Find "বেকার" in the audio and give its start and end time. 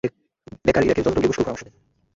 0.65-0.83